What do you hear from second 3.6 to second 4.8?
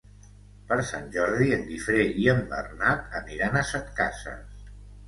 a Setcases.